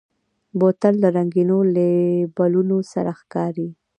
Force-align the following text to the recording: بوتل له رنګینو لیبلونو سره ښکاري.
بوتل 0.59 0.93
له 1.03 1.09
رنګینو 1.17 1.57
لیبلونو 1.75 2.77
سره 2.93 3.11
ښکاري. 3.19 3.69